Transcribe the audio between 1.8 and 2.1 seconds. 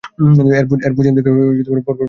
কক্ষ।